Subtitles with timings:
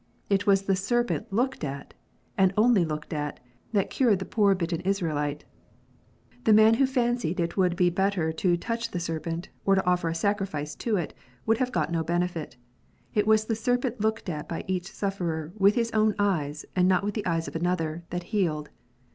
[0.31, 1.93] It was the serpent looked at,
[2.35, 3.39] and only looked at,
[3.71, 5.45] that cured the poor bitten Israelite.
[6.43, 10.09] The man who fancied it would be better to touch the serpent, or to offer
[10.09, 11.13] a sacrifice to it,
[11.45, 12.57] would have got no benefit.
[13.13, 17.03] It was the serpent looked at by each sufferer with his own eyes, and not
[17.03, 18.71] with the eyes of another, that healed.